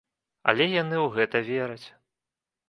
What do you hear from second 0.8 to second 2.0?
ў гэта вераць.